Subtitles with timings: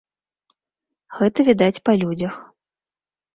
[1.17, 2.41] Гэта відаць па людзях.